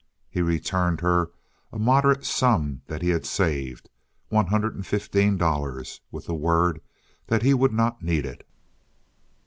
[0.31, 1.29] He returned her
[1.71, 6.81] a moderate sum that he had saved—one hundred and fifteen dollars—with the word
[7.27, 8.43] that he would not need it.